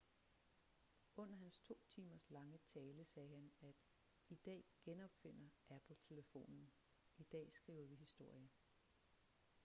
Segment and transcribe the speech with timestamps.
[1.23, 3.75] under hans to timers lange tale sagde han at
[4.29, 6.71] i dag genopfinder apple telefonen
[7.17, 8.49] i dag skriver vi historie